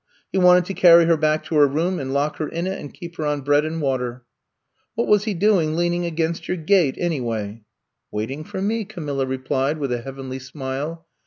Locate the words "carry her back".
0.73-1.43